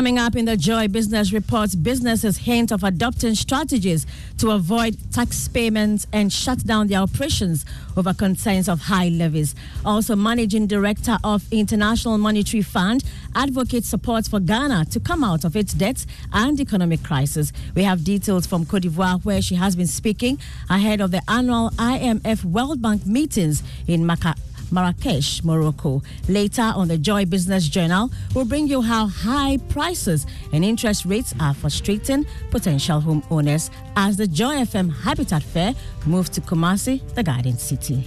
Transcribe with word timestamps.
Coming 0.00 0.18
up 0.18 0.34
in 0.34 0.46
the 0.46 0.56
Joy 0.56 0.88
Business 0.88 1.30
Reports, 1.30 1.74
businesses 1.74 2.38
hint 2.38 2.72
of 2.72 2.84
adopting 2.84 3.34
strategies 3.34 4.06
to 4.38 4.52
avoid 4.52 4.96
tax 5.12 5.46
payments 5.46 6.06
and 6.10 6.32
shut 6.32 6.64
down 6.64 6.86
their 6.86 7.00
operations 7.00 7.66
over 7.98 8.14
concerns 8.14 8.66
of 8.66 8.80
high 8.80 9.08
levies. 9.10 9.54
Also, 9.84 10.16
Managing 10.16 10.66
Director 10.66 11.18
of 11.22 11.44
International 11.52 12.16
Monetary 12.16 12.62
Fund 12.62 13.04
advocates 13.34 13.88
support 13.88 14.26
for 14.26 14.40
Ghana 14.40 14.86
to 14.86 15.00
come 15.00 15.22
out 15.22 15.44
of 15.44 15.54
its 15.54 15.74
debts 15.74 16.06
and 16.32 16.58
economic 16.58 17.02
crisis. 17.02 17.52
We 17.74 17.82
have 17.82 18.02
details 18.02 18.46
from 18.46 18.64
Cote 18.64 18.80
d'Ivoire, 18.80 19.22
where 19.22 19.42
she 19.42 19.56
has 19.56 19.76
been 19.76 19.86
speaking 19.86 20.38
ahead 20.70 21.02
of 21.02 21.10
the 21.10 21.20
annual 21.28 21.72
IMF 21.72 22.42
World 22.42 22.80
Bank 22.80 23.04
meetings 23.04 23.62
in 23.86 24.04
Maca. 24.04 24.34
Marrakesh, 24.72 25.42
Morocco. 25.44 26.02
Later 26.28 26.72
on 26.74 26.88
the 26.88 26.98
Joy 26.98 27.24
Business 27.24 27.68
Journal, 27.68 28.10
we'll 28.34 28.44
bring 28.44 28.66
you 28.66 28.82
how 28.82 29.06
high 29.06 29.58
prices 29.68 30.26
and 30.52 30.64
interest 30.64 31.04
rates 31.04 31.34
are 31.40 31.54
frustrating 31.54 32.26
potential 32.50 33.00
homeowners 33.00 33.70
as 33.96 34.16
the 34.16 34.26
Joy 34.26 34.56
FM 34.56 34.92
Habitat 35.02 35.42
Fair 35.42 35.74
moves 36.06 36.30
to 36.30 36.40
Kumasi, 36.40 37.00
the 37.14 37.22
Garden 37.22 37.58
City. 37.58 38.06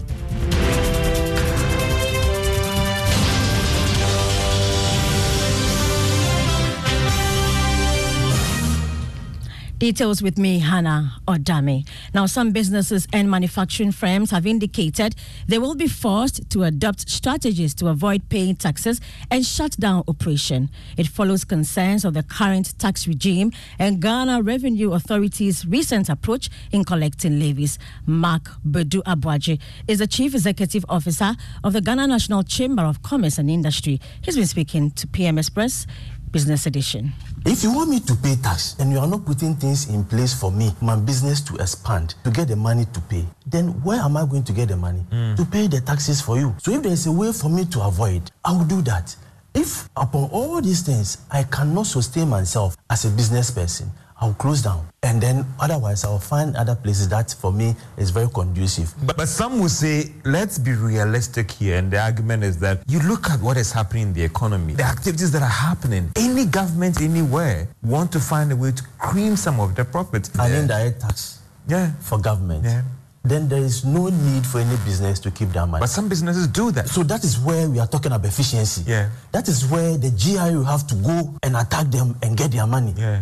Details 9.84 10.24
with 10.24 10.38
me, 10.38 10.60
Hannah 10.60 11.18
Odami. 11.28 11.86
Now, 12.14 12.26
some 12.26 12.52
businesses 12.52 13.06
and 13.12 13.30
manufacturing 13.30 13.92
firms 13.92 14.32
have 14.32 14.48
indicated 14.48 15.14
they 15.46 15.60
will 15.60 15.76
be 15.76 15.90
forced 15.90 16.50
to 16.52 16.64
adopt 16.64 17.10
strategies 17.10 17.74
to 17.74 17.90
avoid 17.90 18.30
paying 18.30 18.56
taxes 18.56 19.02
and 19.30 19.46
shut 19.46 19.72
down 19.78 20.06
operation. 20.08 20.70
It 20.96 21.08
follows 21.08 21.44
concerns 21.44 22.06
of 22.06 22.14
the 22.14 22.24
current 22.24 22.80
tax 22.80 23.10
regime 23.10 23.52
and 23.78 24.02
Ghana 24.02 24.42
Revenue 24.44 24.94
Authority's 24.94 25.66
recent 25.66 26.08
approach 26.08 26.50
in 26.72 26.86
collecting 26.86 27.38
levies. 27.38 27.78
Mark 28.06 28.52
Badu 28.66 29.04
Aboagye 29.04 29.60
is 29.90 30.00
the 30.00 30.08
Chief 30.08 30.34
Executive 30.34 30.86
Officer 30.88 31.36
of 31.62 31.74
the 31.74 31.82
Ghana 31.82 32.08
National 32.08 32.44
Chamber 32.44 32.84
of 32.84 33.04
Commerce 33.04 33.38
and 33.38 33.50
Industry. 33.50 34.00
He's 34.22 34.38
been 34.38 34.48
speaking 34.48 34.92
to 34.92 35.08
PM 35.08 35.38
Express 35.38 35.86
Business 36.34 36.66
Edition. 36.66 37.14
If 37.46 37.64
you 37.64 37.72
want 37.72 37.92
me 37.92 38.00
to 38.00 38.16
pay 38.16 38.36
tax 38.36 38.76
and 38.80 38.92
you 38.92 38.98
are 38.98 39.06
not 39.06 39.24
putting 39.24 39.54
things 39.54 39.88
in 39.88 40.04
place 40.04 40.34
for 40.34 40.52
me, 40.52 40.74
my 40.82 40.96
business 40.96 41.40
to 41.42 41.56
expand, 41.58 42.16
to 42.24 42.32
get 42.32 42.48
the 42.48 42.56
money 42.56 42.86
to 42.92 43.00
pay, 43.02 43.24
then 43.46 43.68
where 43.84 44.00
am 44.02 44.18
I 44.18 44.26
going 44.26 44.44
to 44.46 44.52
get 44.52 44.70
the 44.70 44.76
money? 44.76 45.02
Hmm. 45.12 45.36
To 45.36 45.46
pay 45.46 45.68
the 45.68 45.80
taxes 45.80 46.22
for 46.22 46.40
you. 46.40 46.56
So 46.58 46.72
if 46.72 46.82
there's 46.82 47.06
a 47.06 47.12
way 47.12 47.32
for 47.32 47.50
me 47.50 47.66
to 47.66 47.82
avoid, 47.82 48.32
I 48.44 48.52
will 48.52 48.66
do 48.66 48.82
that. 48.82 49.16
If 49.54 49.88
upon 49.96 50.32
all 50.32 50.60
these 50.60 50.82
things 50.82 51.20
I 51.30 51.44
cannot 51.44 51.86
sustain 51.86 52.30
myself 52.30 52.76
as 52.90 53.06
a 53.06 53.10
business 53.12 53.52
person, 53.52 53.92
I'll 54.24 54.34
close 54.36 54.62
down. 54.62 54.88
And 55.04 55.22
then 55.22 55.46
otherwise 55.60 56.06
I'll 56.06 56.18
find 56.18 56.56
other 56.56 56.76
places 56.76 57.10
that 57.10 57.36
for 57.42 57.52
me 57.52 57.76
is 57.98 58.10
very 58.10 58.30
conducive. 58.30 58.94
But, 59.06 59.18
but 59.18 59.28
some 59.28 59.60
will 59.60 59.68
say, 59.68 60.14
let's 60.24 60.58
be 60.58 60.72
realistic 60.72 61.52
here. 61.52 61.78
And 61.78 61.92
the 61.92 62.00
argument 62.02 62.44
is 62.46 62.58
that 62.60 62.80
you 62.88 63.00
look 63.02 63.30
at 63.30 63.42
what 63.42 63.58
is 63.58 63.72
happening 63.74 64.04
in 64.04 64.14
the 64.14 64.24
economy, 64.24 64.76
the 64.76 64.84
activities 64.86 65.32
that 65.34 65.42
are 65.42 65.58
happening. 65.70 66.10
Any 66.16 66.46
government 66.46 67.02
anywhere 67.02 67.68
want 67.84 68.14
to 68.14 68.20
find 68.22 68.52
a 68.54 68.56
way 68.56 68.72
to 68.72 68.84
cream 68.98 69.36
some 69.36 69.60
of 69.60 69.76
the 69.76 69.84
profits. 69.84 70.30
An 70.40 70.52
Yeah. 70.52 70.60
indirect 70.62 71.02
tax 71.02 71.40
Yeah. 71.68 71.92
for 72.00 72.18
government. 72.18 72.64
Yeah. 72.64 72.84
Then 73.26 73.48
there 73.50 73.60
is 73.64 73.84
no 73.86 74.08
need 74.10 74.46
for 74.46 74.60
any 74.60 74.76
business 74.86 75.20
to 75.20 75.32
keep 75.32 75.52
that 75.54 75.66
money. 75.68 75.82
But 75.82 75.90
some 75.90 76.08
businesses 76.10 76.48
do 76.48 76.72
that. 76.72 76.88
So 76.90 77.04
that 77.04 77.24
is 77.24 77.38
where 77.40 77.70
we 77.70 77.80
are 77.80 77.88
talking 77.88 78.12
about 78.12 78.26
efficiency. 78.28 78.84
Yeah. 78.88 79.10
That 79.34 79.48
is 79.50 79.66
where 79.66 79.98
the 79.98 80.12
GI 80.12 80.52
will 80.56 80.66
have 80.66 80.88
to 80.88 80.96
go 80.96 81.34
and 81.44 81.56
attack 81.58 81.88
them 81.92 82.16
and 82.22 82.36
get 82.38 82.52
their 82.52 82.68
money. 82.68 82.94
Yeah. 82.98 83.22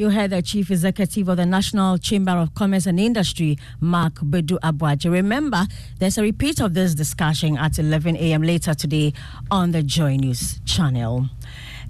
You 0.00 0.08
heard 0.08 0.30
the 0.30 0.40
Chief 0.40 0.70
Executive 0.70 1.28
of 1.28 1.36
the 1.36 1.44
National 1.44 1.98
Chamber 1.98 2.32
of 2.32 2.54
Commerce 2.54 2.86
and 2.86 2.98
Industry, 2.98 3.58
Mark 3.80 4.14
Badu 4.14 4.58
Aboagye. 4.60 5.12
Remember, 5.12 5.66
there's 5.98 6.16
a 6.16 6.22
repeat 6.22 6.58
of 6.62 6.72
this 6.72 6.94
discussion 6.94 7.58
at 7.58 7.78
11 7.78 8.16
a.m. 8.16 8.40
later 8.40 8.72
today 8.72 9.12
on 9.50 9.72
the 9.72 9.82
Joy 9.82 10.16
News 10.16 10.58
channel. 10.64 11.28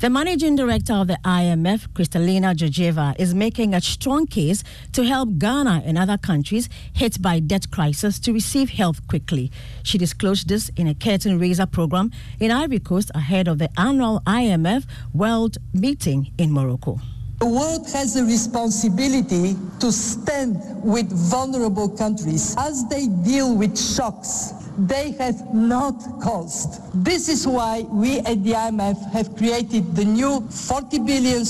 The 0.00 0.10
managing 0.10 0.56
director 0.56 0.94
of 0.94 1.06
the 1.06 1.20
IMF, 1.24 1.86
Kristalina 1.90 2.52
Georgieva, 2.52 3.14
is 3.16 3.32
making 3.32 3.74
a 3.74 3.80
strong 3.80 4.26
case 4.26 4.64
to 4.90 5.04
help 5.04 5.38
Ghana 5.38 5.84
and 5.84 5.96
other 5.96 6.18
countries 6.18 6.68
hit 6.92 7.22
by 7.22 7.38
debt 7.38 7.70
crisis 7.70 8.18
to 8.18 8.32
receive 8.32 8.70
help 8.70 8.96
quickly. 9.06 9.52
She 9.84 9.98
disclosed 9.98 10.48
this 10.48 10.68
in 10.70 10.88
a 10.88 10.96
curtain 10.96 11.38
raiser 11.38 11.66
program 11.66 12.10
in 12.40 12.50
Ivory 12.50 12.80
Coast 12.80 13.12
ahead 13.14 13.46
of 13.46 13.58
the 13.58 13.70
annual 13.78 14.20
IMF 14.26 14.84
World 15.14 15.58
Meeting 15.72 16.32
in 16.38 16.50
Morocco. 16.50 16.98
The 17.40 17.46
world 17.46 17.90
has 17.92 18.16
a 18.16 18.24
responsibility 18.24 19.56
to 19.80 19.90
stand 19.90 20.60
with 20.84 21.10
vulnerable 21.10 21.88
countries 21.88 22.54
as 22.58 22.86
they 22.88 23.06
deal 23.06 23.56
with 23.56 23.78
shocks 23.78 24.52
they 24.86 25.12
have 25.12 25.52
not 25.52 25.94
caused. 26.22 26.80
This 27.04 27.28
is 27.28 27.46
why 27.46 27.80
we 27.82 28.18
at 28.20 28.42
the 28.44 28.52
IMF 28.52 29.10
have 29.12 29.36
created 29.36 29.94
the 29.94 30.04
new 30.04 30.40
40 30.48 30.98
billion 31.00 31.44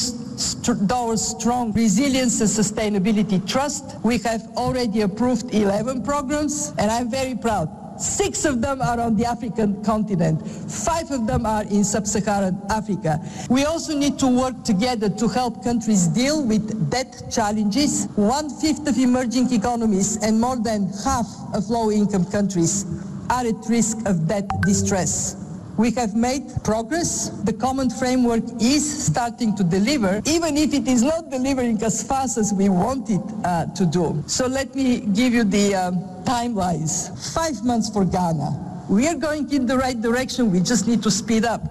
dollar 0.87 1.17
strong 1.17 1.73
resilience 1.73 2.41
and 2.41 2.49
sustainability 2.49 3.47
trust. 3.47 3.97
We 4.03 4.19
have 4.19 4.49
already 4.56 5.03
approved 5.03 5.55
11 5.55 6.03
programs 6.03 6.73
and 6.79 6.91
I'm 6.91 7.11
very 7.11 7.35
proud. 7.35 7.69
Six 8.00 8.44
of 8.47 8.62
them 8.62 8.81
are 8.81 8.99
on 8.99 9.17
the 9.17 9.26
African 9.26 9.85
continent. 9.85 10.47
Five 10.49 11.11
of 11.11 11.26
them 11.26 11.44
are 11.44 11.64
in 11.64 11.85
sub-Saharan 11.85 12.61
Africa. 12.70 13.20
We 13.50 13.64
also 13.64 13.97
need 13.97 14.19
to 14.20 14.26
work 14.26 14.64
together 14.64 15.11
to 15.11 15.29
help 15.29 15.62
countries 15.62 16.06
deal 16.06 16.43
with 16.44 16.91
debt 16.91 17.23
challenges. 17.31 18.06
One-fifth 18.17 18.88
of 18.88 18.99
emerging 18.99 19.52
economies 19.52 20.17
and 20.23 20.41
more 20.41 20.56
than 20.56 20.88
half 21.05 21.26
of 21.55 21.69
low-income 21.69 22.25
countries 22.26 22.85
are 23.29 23.47
at 23.47 23.69
risk 23.69 23.99
of 24.06 24.26
debt 24.26 24.49
distress. 24.62 25.40
We 25.81 25.93
have 25.93 26.15
made 26.15 26.44
progress. 26.62 27.31
The 27.31 27.55
common 27.55 27.88
framework 27.88 28.44
is 28.61 28.85
starting 29.06 29.56
to 29.56 29.65
deliver, 29.65 30.21
even 30.27 30.59
if 30.59 30.75
it 30.75 30.87
is 30.87 31.03
not 31.03 31.31
delivering 31.31 31.82
as 31.82 32.03
fast 32.03 32.37
as 32.37 32.53
we 32.53 32.69
want 32.69 33.09
it 33.09 33.23
uh, 33.44 33.65
to 33.65 33.87
do. 33.87 34.23
So 34.27 34.47
let 34.47 34.75
me 34.75 35.00
give 35.00 35.32
you 35.32 35.43
the 35.43 35.75
uh, 35.75 35.91
timelines. 36.25 37.09
Five 37.32 37.65
months 37.65 37.88
for 37.88 38.05
Ghana. 38.05 38.85
We 38.91 39.09
are 39.09 39.15
going 39.15 39.50
in 39.55 39.65
the 39.65 39.79
right 39.79 39.99
direction. 39.99 40.53
We 40.53 40.61
just 40.61 40.87
need 40.87 41.03
to 41.03 41.11
speed 41.11 41.47
up. 41.47 41.62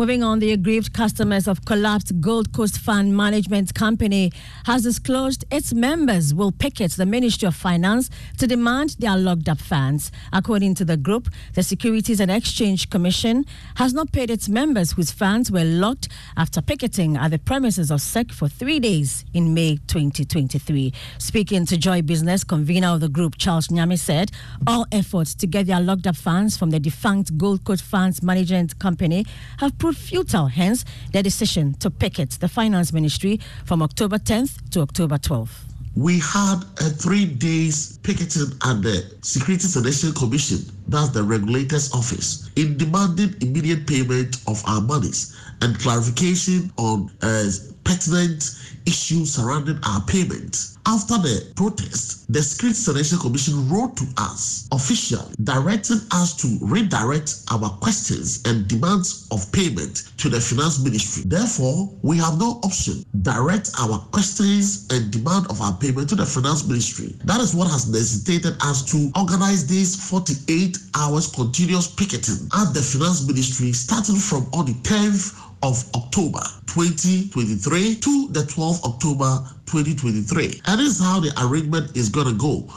Moving 0.00 0.22
on, 0.22 0.38
the 0.38 0.52
aggrieved 0.52 0.94
customers 0.94 1.46
of 1.46 1.66
collapsed 1.66 2.22
Gold 2.22 2.54
Coast 2.54 2.78
Fund 2.78 3.14
Management 3.14 3.74
Company 3.74 4.32
has 4.64 4.84
disclosed 4.84 5.44
its 5.50 5.74
members 5.74 6.32
will 6.32 6.52
picket 6.52 6.92
the 6.92 7.04
Ministry 7.04 7.46
of 7.46 7.54
Finance 7.54 8.08
to 8.38 8.46
demand 8.46 8.96
their 8.98 9.18
locked 9.18 9.50
up 9.50 9.60
funds. 9.60 10.10
According 10.32 10.76
to 10.76 10.86
the 10.86 10.96
group, 10.96 11.28
the 11.52 11.62
Securities 11.62 12.18
and 12.18 12.30
Exchange 12.30 12.88
Commission 12.88 13.44
has 13.74 13.92
not 13.92 14.10
paid 14.10 14.30
its 14.30 14.48
members 14.48 14.92
whose 14.92 15.10
funds 15.10 15.50
were 15.50 15.64
locked 15.64 16.08
after 16.34 16.62
picketing 16.62 17.18
at 17.18 17.30
the 17.30 17.38
premises 17.38 17.90
of 17.90 18.00
SEC 18.00 18.32
for 18.32 18.48
three 18.48 18.80
days 18.80 19.26
in 19.34 19.52
May 19.52 19.76
2023. 19.86 20.94
Speaking 21.18 21.66
to 21.66 21.76
Joy 21.76 22.00
Business, 22.00 22.42
convener 22.42 22.88
of 22.88 23.00
the 23.00 23.10
group, 23.10 23.36
Charles 23.36 23.68
Nyame, 23.68 23.98
said 23.98 24.30
all 24.66 24.86
efforts 24.92 25.34
to 25.34 25.46
get 25.46 25.66
their 25.66 25.82
locked 25.82 26.06
up 26.06 26.16
funds 26.16 26.56
from 26.56 26.70
the 26.70 26.80
defunct 26.80 27.36
Gold 27.36 27.64
Coast 27.64 27.84
Funds 27.84 28.22
Management 28.22 28.78
Company 28.78 29.26
have 29.58 29.76
proved 29.76 29.89
futile, 29.92 30.46
hence 30.46 30.84
their 31.12 31.22
decision 31.22 31.74
to 31.74 31.90
picket 31.90 32.30
the 32.40 32.48
Finance 32.48 32.92
Ministry 32.92 33.40
from 33.64 33.82
October 33.82 34.18
10th 34.18 34.70
to 34.70 34.80
October 34.80 35.18
12th. 35.18 35.70
We 35.96 36.20
had 36.20 36.62
a 36.78 36.88
three 36.88 37.26
days 37.26 37.98
picketing 37.98 38.52
at 38.64 38.80
the 38.82 39.12
Securities 39.22 39.74
and 39.76 39.86
Exchange 39.86 40.14
Commission, 40.14 40.58
that's 40.86 41.10
the 41.10 41.22
regulator's 41.22 41.92
office, 41.92 42.48
in 42.56 42.76
demanding 42.76 43.34
immediate 43.40 43.86
payment 43.86 44.36
of 44.46 44.62
our 44.66 44.80
monies 44.80 45.36
and 45.62 45.78
clarification 45.78 46.72
on 46.78 47.10
uh, 47.22 47.44
pertinent 47.90 48.56
issues 48.86 49.34
surrounding 49.34 49.78
our 49.84 50.00
payment. 50.02 50.76
After 50.86 51.18
the 51.18 51.52
protest, 51.56 52.32
the 52.32 52.38
and 52.40 52.98
Exchange 52.98 53.20
Commission 53.20 53.68
wrote 53.68 53.96
to 53.98 54.06
us 54.16 54.68
officially, 54.72 55.34
directing 55.44 55.98
us 56.12 56.34
to 56.36 56.58
redirect 56.62 57.44
our 57.50 57.68
questions 57.68 58.42
and 58.46 58.66
demands 58.66 59.28
of 59.30 59.50
payment 59.52 60.10
to 60.18 60.28
the 60.28 60.40
Finance 60.40 60.82
Ministry. 60.82 61.24
Therefore, 61.26 61.90
we 62.02 62.16
have 62.18 62.38
no 62.38 62.60
option. 62.64 63.04
Direct 63.22 63.70
our 63.78 63.98
questions 64.10 64.88
and 64.90 65.10
demand 65.10 65.46
of 65.50 65.60
our 65.60 65.76
payment 65.76 66.08
to 66.10 66.14
the 66.14 66.26
Finance 66.26 66.66
Ministry. 66.66 67.14
That 67.24 67.40
is 67.40 67.54
what 67.54 67.70
has 67.70 67.90
necessitated 67.90 68.56
us 68.62 68.82
to 68.92 69.10
organize 69.16 69.66
this 69.66 70.08
48 70.08 70.78
hours 70.96 71.26
continuous 71.26 71.88
picketing 71.88 72.48
at 72.54 72.72
the 72.72 72.80
Finance 72.80 73.26
Ministry 73.26 73.72
starting 73.72 74.16
from 74.16 74.48
on 74.54 74.66
the 74.66 74.74
10th 74.82 75.49
of 75.62 75.84
October 75.94 76.40
2023 76.66 77.96
to 77.96 78.28
the 78.28 78.40
12th 78.40 78.84
October 78.84 79.44
2023. 79.66 80.62
And 80.66 80.80
this 80.80 80.98
is 80.98 81.00
how 81.00 81.20
the 81.20 81.32
arrangement 81.42 81.96
is 81.96 82.08
going 82.08 82.26
to 82.26 82.34
go 82.34 82.68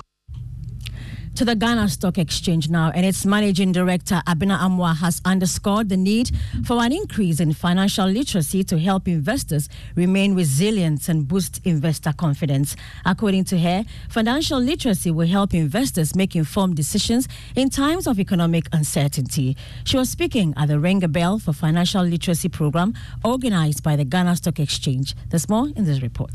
to 1.35 1.43
the 1.43 1.55
Ghana 1.55 1.89
Stock 1.89 2.19
Exchange 2.19 2.69
now, 2.69 2.91
and 2.93 3.03
its 3.05 3.25
managing 3.25 3.71
director, 3.71 4.21
Abena 4.27 4.59
Amoah, 4.59 4.97
has 4.97 5.19
underscored 5.25 5.89
the 5.89 5.97
need 5.97 6.29
for 6.63 6.79
an 6.83 6.91
increase 6.91 7.39
in 7.39 7.53
financial 7.53 8.05
literacy 8.05 8.63
to 8.65 8.77
help 8.77 9.07
investors 9.07 9.67
remain 9.95 10.35
resilient 10.35 11.09
and 11.09 11.27
boost 11.27 11.59
investor 11.65 12.13
confidence. 12.13 12.75
According 13.03 13.45
to 13.45 13.57
her, 13.59 13.83
financial 14.09 14.59
literacy 14.59 15.09
will 15.09 15.27
help 15.27 15.55
investors 15.55 16.15
make 16.15 16.35
informed 16.35 16.75
decisions 16.75 17.27
in 17.55 17.71
times 17.71 18.05
of 18.05 18.19
economic 18.19 18.67
uncertainty. 18.71 19.57
She 19.85 19.97
was 19.97 20.11
speaking 20.11 20.53
at 20.55 20.67
the 20.67 20.79
Ring 20.79 21.03
a 21.03 21.07
Bell 21.07 21.39
for 21.39 21.51
Financial 21.51 22.03
Literacy 22.03 22.49
program 22.49 22.93
organized 23.23 23.81
by 23.81 23.95
the 23.95 24.05
Ghana 24.05 24.35
Stock 24.35 24.59
Exchange. 24.59 25.15
There's 25.29 25.49
more 25.49 25.67
in 25.75 25.85
this 25.85 26.01
report. 26.03 26.31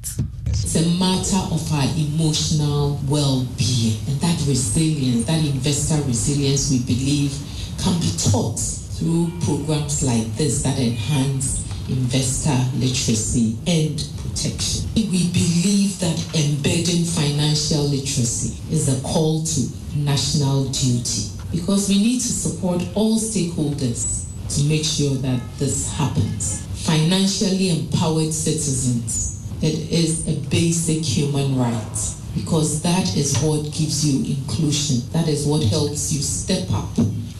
It's 0.46 0.74
a 0.74 0.88
matter 0.98 1.36
of 1.54 1.72
our 1.72 1.84
emotional 1.96 3.00
well 3.06 3.46
being, 3.56 3.96
and 4.08 4.20
that 4.20 4.44
resilience 4.48 4.88
resilience, 4.98 5.26
that 5.26 5.44
investor 5.44 6.02
resilience 6.06 6.70
we 6.70 6.78
believe 6.80 7.32
can 7.78 8.00
be 8.00 8.10
taught 8.30 8.58
through 8.58 9.30
programs 9.44 10.02
like 10.02 10.26
this 10.36 10.62
that 10.62 10.78
enhance 10.78 11.64
investor 11.88 12.58
literacy 12.76 13.56
and 13.66 13.96
protection. 14.18 14.88
We 14.94 15.30
believe 15.32 15.98
that 16.00 16.18
embedding 16.34 17.04
financial 17.04 17.84
literacy 17.84 18.60
is 18.72 18.88
a 18.88 19.00
call 19.06 19.44
to 19.44 19.60
national 19.96 20.64
duty 20.66 21.30
because 21.52 21.88
we 21.88 21.98
need 21.98 22.20
to 22.20 22.32
support 22.32 22.82
all 22.94 23.18
stakeholders 23.18 24.26
to 24.54 24.64
make 24.64 24.84
sure 24.84 25.14
that 25.16 25.40
this 25.58 25.90
happens. 25.92 26.66
Financially 26.84 27.70
empowered 27.70 28.32
citizens, 28.32 29.46
it 29.62 29.90
is 29.90 30.26
a 30.28 30.36
basic 30.50 31.04
human 31.04 31.56
right 31.56 32.14
because 32.38 32.82
that 32.82 33.16
is 33.16 33.36
what 33.42 33.64
gives 33.64 34.06
you 34.06 34.36
inclusion. 34.36 35.08
That 35.12 35.28
is 35.28 35.46
what 35.46 35.62
helps 35.64 36.12
you 36.12 36.20
step 36.20 36.70
up 36.72 36.88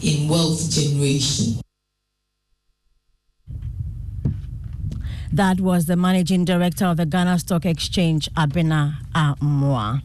in 0.01 0.27
wealth 0.27 0.69
generation. 0.69 1.61
That 5.31 5.61
was 5.61 5.85
the 5.85 5.95
managing 5.95 6.45
director 6.45 6.85
of 6.85 6.97
the 6.97 7.05
Ghana 7.05 7.39
Stock 7.39 7.65
Exchange, 7.65 8.29
Abena 8.33 8.95
Amoah. 9.13 10.01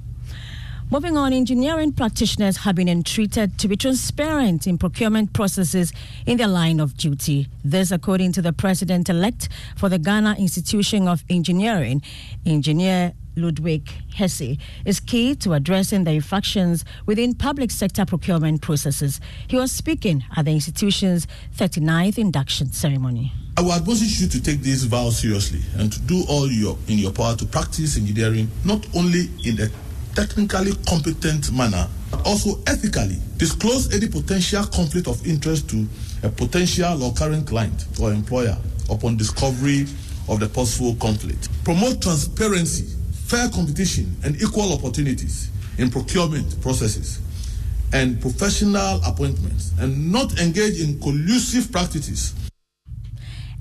Moving 0.90 1.16
on, 1.16 1.32
engineering 1.32 1.92
practitioners 1.92 2.58
have 2.58 2.76
been 2.76 2.88
entreated 2.88 3.58
to 3.58 3.68
be 3.68 3.76
transparent 3.76 4.66
in 4.66 4.76
procurement 4.78 5.32
processes 5.32 5.92
in 6.26 6.36
their 6.36 6.46
line 6.46 6.78
of 6.78 6.96
duty. 6.96 7.48
This, 7.64 7.90
according 7.90 8.32
to 8.32 8.42
the 8.42 8.52
president 8.52 9.08
elect 9.08 9.48
for 9.76 9.88
the 9.88 9.98
Ghana 9.98 10.36
Institution 10.38 11.08
of 11.08 11.24
Engineering, 11.30 12.02
Engineer 12.44 13.14
Ludwig 13.36 13.88
Hesse, 14.14 14.58
is 14.84 15.00
key 15.00 15.34
to 15.36 15.52
addressing 15.52 16.04
the 16.04 16.12
infractions 16.12 16.84
within 17.06 17.34
public 17.34 17.70
sector 17.70 18.04
procurement 18.04 18.62
processes. 18.62 19.20
He 19.48 19.56
was 19.56 19.72
speaking 19.72 20.24
at 20.36 20.44
the 20.44 20.52
institution's 20.52 21.26
39th 21.56 22.18
induction 22.18 22.72
ceremony. 22.72 23.32
I 23.56 23.62
would 23.62 23.76
advise 23.76 24.20
you 24.20 24.28
to 24.28 24.42
take 24.42 24.60
this 24.60 24.82
vow 24.84 25.10
seriously 25.10 25.60
and 25.78 25.92
to 25.92 26.00
do 26.00 26.24
all 26.28 26.50
your 26.50 26.76
in 26.88 26.98
your 26.98 27.12
power 27.12 27.36
to 27.36 27.46
practice 27.46 27.96
engineering 27.96 28.50
not 28.64 28.84
only 28.96 29.28
in 29.44 29.60
a 29.60 29.68
technically 30.14 30.72
competent 30.88 31.52
manner, 31.52 31.88
but 32.10 32.26
also 32.26 32.58
ethically. 32.66 33.16
Disclose 33.36 33.94
any 33.94 34.08
potential 34.08 34.64
conflict 34.66 35.06
of 35.08 35.24
interest 35.26 35.68
to 35.70 35.86
a 36.22 36.28
potential 36.28 37.02
or 37.02 37.12
current 37.12 37.46
client 37.46 37.86
or 38.00 38.12
employer 38.12 38.56
upon 38.90 39.16
discovery 39.16 39.86
of 40.28 40.40
the 40.40 40.48
possible 40.48 40.94
conflict. 40.96 41.48
Promote 41.64 42.00
transparency 42.02 42.86
fair 43.34 43.48
competition 43.48 44.14
and 44.22 44.40
equal 44.40 44.72
opportunities 44.72 45.50
in 45.78 45.90
procurement 45.90 46.60
processes 46.60 47.18
and 47.92 48.20
professional 48.20 49.00
appointments 49.04 49.72
and 49.80 50.12
not 50.12 50.38
engage 50.38 50.80
in 50.80 51.00
collusive 51.00 51.72
practices 51.72 52.32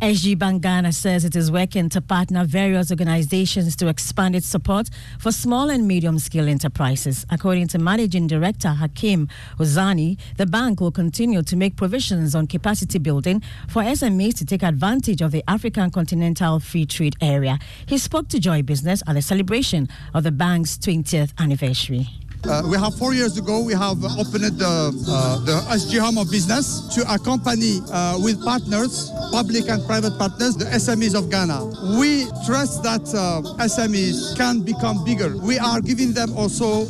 SG 0.03 0.35
Bangana 0.35 0.93
says 0.93 1.23
it 1.23 1.33
is 1.33 1.49
working 1.49 1.87
to 1.87 2.01
partner 2.01 2.43
various 2.43 2.91
organizations 2.91 3.73
to 3.77 3.87
expand 3.87 4.35
its 4.35 4.45
support 4.45 4.89
for 5.17 5.31
small 5.31 5.69
and 5.69 5.87
medium 5.87 6.19
scale 6.19 6.49
enterprises. 6.49 7.25
According 7.29 7.69
to 7.69 7.79
Managing 7.79 8.27
Director 8.27 8.67
Hakim 8.67 9.29
Ouzzani, 9.57 10.19
the 10.35 10.45
bank 10.45 10.81
will 10.81 10.91
continue 10.91 11.41
to 11.43 11.55
make 11.55 11.77
provisions 11.77 12.35
on 12.35 12.47
capacity 12.47 12.99
building 12.99 13.41
for 13.69 13.81
SMEs 13.81 14.35
to 14.39 14.45
take 14.45 14.61
advantage 14.61 15.21
of 15.21 15.31
the 15.31 15.41
African 15.47 15.89
Continental 15.89 16.59
Free 16.59 16.85
Trade 16.85 17.15
Area. 17.21 17.57
He 17.85 17.97
spoke 17.97 18.27
to 18.27 18.41
Joy 18.41 18.61
Business 18.61 19.01
at 19.07 19.13
the 19.13 19.21
celebration 19.21 19.87
of 20.13 20.23
the 20.23 20.33
bank's 20.33 20.77
20th 20.77 21.31
anniversary. 21.39 22.09
Uh, 22.45 22.61
we 22.65 22.77
have 22.77 22.93
four 22.95 23.13
years 23.13 23.37
ago, 23.37 23.61
we 23.61 23.73
have 23.73 24.03
opened 24.03 24.59
the, 24.59 24.91
uh, 25.07 25.39
the 25.45 25.53
SG 25.71 25.97
Home 25.99 26.17
of 26.17 26.29
Business 26.29 26.93
to 26.93 27.01
accompany 27.13 27.79
uh, 27.91 28.19
with 28.21 28.43
partners, 28.43 29.11
public 29.31 29.69
and 29.69 29.85
private 29.85 30.17
partners, 30.17 30.57
the 30.57 30.65
SMEs 30.65 31.15
of 31.15 31.29
Ghana. 31.29 31.63
We 31.97 32.25
trust 32.45 32.83
that 32.83 33.07
uh, 33.15 33.41
SMEs 33.63 34.35
can 34.35 34.61
become 34.61 35.05
bigger. 35.05 35.37
We 35.37 35.57
are 35.57 35.79
giving 35.79 36.11
them 36.11 36.35
also 36.35 36.83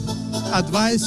advice 0.58 1.06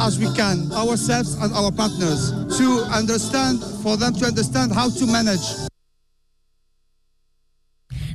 as 0.00 0.18
we 0.18 0.26
can, 0.34 0.72
ourselves 0.72 1.34
and 1.34 1.52
our 1.54 1.70
partners, 1.70 2.32
to 2.58 2.82
understand, 2.90 3.62
for 3.82 3.96
them 3.96 4.12
to 4.14 4.26
understand 4.26 4.72
how 4.72 4.90
to 4.90 5.06
manage 5.06 5.67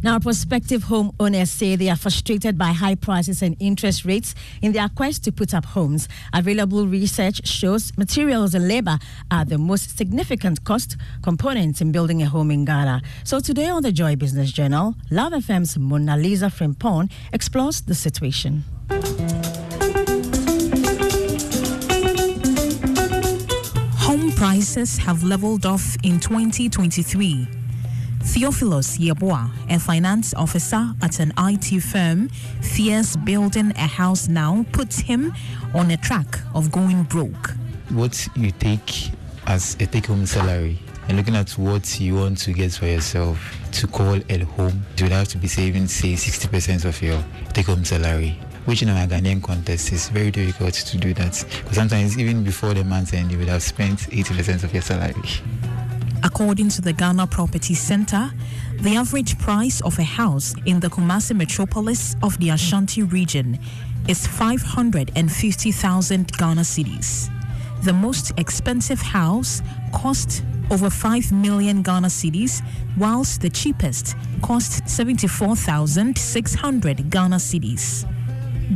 now, 0.04 0.20
prospective 0.20 0.84
homeowners 0.84 1.48
say 1.48 1.78
they 1.78 1.90
are 1.90 1.96
frustrated 1.96 2.58
by 2.58 2.74
high 2.74 2.96
prices 2.96 3.42
and 3.42 3.56
interest 3.62 4.04
rates 4.04 4.36
in 4.62 4.74
their 4.74 4.90
quest 4.90 5.24
to 5.24 5.32
put 5.32 5.54
up 5.54 5.64
homes. 5.64 6.10
Available 6.34 6.86
research 6.86 7.48
shows 7.48 7.98
materials 7.98 8.54
and 8.54 8.68
labor 8.68 9.00
are 9.32 9.46
the 9.46 9.58
most 9.58 9.98
significant 9.98 10.66
cost 10.66 10.98
components 11.22 11.80
in 11.80 11.94
building 11.94 12.22
a 12.22 12.26
home 12.26 12.52
in 12.52 12.66
Ghana. 12.66 13.02
So, 13.24 13.40
today 13.40 13.70
on 13.70 13.82
the 13.82 13.94
Joy 13.94 14.18
Business 14.18 14.52
Journal, 14.52 14.96
Luv 15.10 15.32
FM's 15.32 15.78
Mona 15.78 16.18
Lisa 16.18 16.48
Frimpong 16.48 17.10
explores 17.32 17.80
the 17.80 17.96
situation. 17.96 18.66
Home 24.00 24.34
prices 24.34 24.98
have 24.98 25.24
leveled 25.24 25.66
off 25.66 25.96
in 26.04 26.20
2023. 26.20 27.63
Theophilus 28.26 28.98
Yeboah, 28.98 29.50
a 29.70 29.80
finance 29.80 30.34
officer 30.34 30.94
at 31.02 31.20
an 31.20 31.34
IT 31.38 31.82
firm, 31.82 32.30
fears 32.62 33.16
building 33.18 33.72
a 33.72 33.88
house 33.88 34.28
now 34.28 34.66
puts 34.72 34.98
him 35.00 35.34
on 35.76 35.92
a 35.92 35.98
track 35.98 36.40
of 36.56 36.72
going 36.72 37.04
broke. 37.04 37.52
What 37.90 38.28
you 38.36 38.52
take 38.52 39.12
as 39.46 39.76
a 39.76 39.86
take 39.86 40.06
home 40.06 40.26
salary 40.26 40.80
and 41.10 41.18
looking 41.18 41.36
at 41.36 41.52
what 41.52 42.00
you 42.00 42.16
want 42.16 42.38
to 42.40 42.54
get 42.54 42.72
for 42.72 42.86
yourself 42.86 43.38
to 43.74 43.88
call 43.88 44.20
a 44.30 44.38
home, 44.40 44.86
you 44.98 45.04
would 45.06 45.12
have 45.12 45.28
to 45.28 45.38
be 45.38 45.48
saving, 45.48 45.88
say, 45.88 46.14
60% 46.14 46.86
of 46.86 47.02
your 47.02 47.22
take 47.54 47.66
home 47.66 47.84
salary. 47.84 48.40
Which 48.66 48.82
in 48.82 48.88
our 48.88 49.06
Ghanaian 49.06 49.44
context 49.44 49.92
is 49.92 50.08
very 50.08 50.32
difficult 50.32 50.74
to 50.74 50.98
do 50.98 51.14
that. 51.16 51.46
Because 51.64 51.76
sometimes, 51.76 52.18
even 52.18 52.46
before 52.46 52.74
the 52.74 52.86
month 52.86 53.14
end, 53.14 53.30
you 53.30 53.38
would 53.38 53.50
have 53.50 53.62
spent 53.62 54.00
80% 54.00 54.64
of 54.64 54.74
your 54.74 54.82
salary. 54.82 55.14
According 56.24 56.70
to 56.70 56.82
the 56.82 56.94
Ghana 56.94 57.28
Property 57.28 57.74
Center, 57.74 58.32
the 58.80 58.96
average 58.96 59.38
price 59.40 59.82
of 59.82 60.00
a 60.00 60.04
house 60.04 60.56
in 60.66 60.80
the 60.80 60.88
Kumasi 60.88 61.36
metropolis 61.36 62.16
of 62.24 62.40
the 62.40 62.48
Ashanti 62.50 63.04
region 63.04 63.60
is 64.08 64.26
550,000 64.26 66.32
Ghana. 66.38 66.62
The 66.62 67.94
most 67.94 68.32
expensive 68.38 69.02
house 69.02 69.62
cost 69.92 70.46
over 70.72 70.90
5 70.90 71.34
million 71.34 71.82
Ghana 71.82 72.08
whilst 72.98 73.42
the 73.42 73.50
cheapest 73.50 74.16
cost 74.42 74.88
74,600 74.88 77.10
Ghana 77.10 77.36
cedis. 77.36 78.06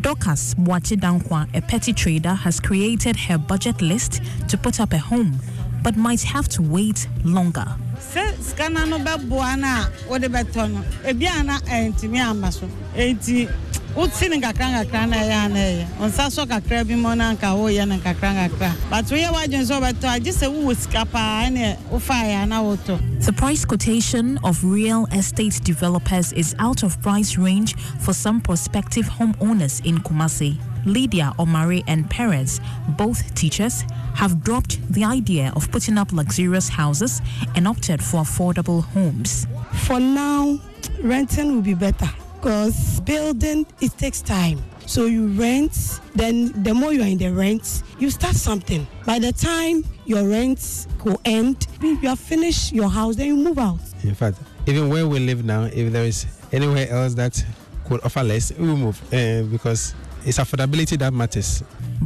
Dorcas 0.01 0.53
Mwachidankwa, 0.55 1.47
a 1.55 1.61
petty 1.61 1.93
trader, 1.93 2.33
has 2.33 2.59
created 2.59 3.15
her 3.15 3.37
budget 3.37 3.81
list 3.81 4.21
to 4.49 4.57
put 4.57 4.81
up 4.81 4.91
a 4.93 4.97
home, 4.97 5.39
but 5.87 5.95
might 5.95 6.21
have 6.21 6.49
to 6.49 6.61
wait 6.61 7.07
longer. 7.23 7.65
sɛ 8.13 8.23
sika 8.43 8.67
na 8.69 8.83
no 8.83 8.97
bɛboa 8.99 9.57
no 9.57 9.67
a 9.67 9.89
wode 10.09 10.23
bɛtɔ 10.33 10.69
no 10.73 10.83
ebi 11.09 11.45
na 11.45 11.59
ɛntumi 11.59 12.19
ama 12.19 12.51
so 12.51 12.67
enti 12.93 13.47
wosi 13.95 14.29
ne 14.29 14.35
nkakra 14.41 14.67
nkakra 14.67 15.07
na 15.09 15.15
ɛyɛ 15.15 15.45
a 15.45 15.49
na 15.49 15.59
ɛyɛ 15.59 15.85
ɔnsa 16.01 16.25
sɔ 16.35 16.45
kakra 16.45 16.83
bi 16.85 16.93
mɔ 16.95 17.15
na 17.17 17.29
anka 17.33 17.55
woyɛ 17.55 17.87
no 17.87 17.95
nkakra 17.97 18.35
nkakra 18.35 18.73
but 18.89 19.05
woyɛ 19.05 19.29
w'adwene 19.31 19.65
sɛ 19.65 19.79
wobɛtɔ 19.79 20.07
agye 20.19 20.33
sɛ 20.33 20.47
wowɔ 20.53 20.75
sika 20.75 21.05
paa 21.05 21.45
ɛne 21.47 21.77
wofaeɛ 21.89 22.43
a 22.43 22.45
na 22.45 22.61
wotɔ 22.61 22.99
The 23.25 23.33
price 23.33 23.63
quotation 23.65 24.37
of 24.43 24.63
real 24.63 25.07
estate 25.13 25.59
developers 25.63 26.33
is 26.33 26.53
out 26.59 26.83
of 26.83 27.01
price 27.01 27.37
range 27.37 27.75
for 27.99 28.13
some 28.13 28.41
prospective 28.41 29.05
homeowners 29.05 29.83
in 29.85 29.97
Kumasi. 29.99 30.57
Lydia 30.85 31.33
Omari 31.39 31.83
and 31.87 32.09
Perez, 32.09 32.59
both 32.89 33.33
teachers, 33.35 33.83
have 34.15 34.43
dropped 34.43 34.81
the 34.91 35.03
idea 35.03 35.51
of 35.55 35.71
putting 35.71 35.97
up 35.97 36.11
luxurious 36.11 36.69
houses 36.69 37.21
and 37.55 37.67
opted 37.67 38.03
for 38.03 38.21
affordable 38.21 38.83
homes. 38.83 39.47
For 39.85 39.99
now, 39.99 40.59
renting 41.01 41.53
will 41.55 41.61
be 41.61 41.73
better 41.73 42.09
because 42.35 42.99
building 43.01 43.65
it 43.81 43.97
takes 43.97 44.21
time. 44.21 44.63
So 44.85 45.05
you 45.05 45.27
rent, 45.27 45.99
then 46.15 46.63
the 46.63 46.73
more 46.73 46.93
you 46.93 47.01
are 47.01 47.07
in 47.07 47.17
the 47.17 47.29
rent, 47.33 47.83
you 47.99 48.09
start 48.09 48.35
something. 48.35 48.87
By 49.05 49.19
the 49.19 49.33
time 49.33 49.83
your 50.05 50.27
rent 50.27 50.87
will 51.03 51.19
end, 51.25 51.67
you 51.81 51.97
have 52.07 52.19
finished 52.19 52.71
your 52.71 52.89
house, 52.89 53.17
then 53.17 53.27
you 53.27 53.35
move 53.35 53.59
out. 53.59 53.79
In 54.03 54.15
fact, 54.15 54.39
even 54.65 54.89
where 54.89 55.05
we 55.05 55.19
live 55.19 55.43
now, 55.43 55.63
if 55.63 55.91
there 55.91 56.05
is 56.05 56.25
anywhere 56.53 56.89
else 56.89 57.13
that 57.15 57.43
could 57.85 58.01
offer 58.03 58.23
less, 58.23 58.53
we 58.57 58.65
move 58.65 59.01
uh, 59.13 59.43
because 59.43 59.93
it's 60.27 60.39
affordability 60.39 60.97
that 60.99 61.13
matters. 61.13 61.63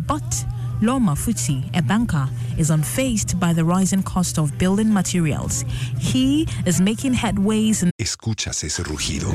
But 0.08 0.46
Loma 0.82 1.16
Futi, 1.16 1.64
a 1.74 1.82
banker, 1.82 2.30
is 2.58 2.70
unfazed 2.70 3.40
by 3.40 3.54
the 3.54 3.64
rising 3.64 4.04
cost 4.04 4.38
of 4.38 4.58
building 4.58 4.94
materials. 4.94 5.66
He 6.00 6.48
is 6.66 6.80
making 6.80 7.14
headways 7.14 7.84
in 7.84 7.92
Escuchas 7.98 8.64
ese 8.64 8.84
rugido. 8.84 9.32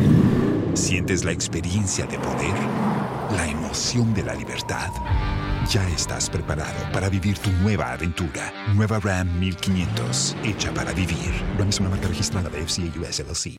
Sientes 0.74 1.24
la 1.24 1.32
experiencia 1.32 2.06
de 2.06 2.18
poder, 2.18 2.54
la 3.36 3.46
emoción 3.48 4.14
de 4.14 4.22
la 4.22 4.34
libertad. 4.34 4.90
Ya 5.68 5.88
estás 5.88 6.30
preparado 6.30 6.92
para 6.92 7.08
vivir 7.08 7.38
tu 7.38 7.50
nueva 7.62 7.92
aventura. 7.92 8.52
Nueva 8.74 9.00
Ram 9.00 9.40
1500, 9.40 10.36
hecha 10.44 10.72
para 10.72 10.92
vivir. 10.92 11.32
Ram 11.58 11.68
es 11.68 11.80
una 11.80 11.88
marca 11.88 12.06
registrada 12.06 12.48
de 12.50 12.64
FCA 12.64 13.00
US 13.00 13.20
LLC. 13.20 13.52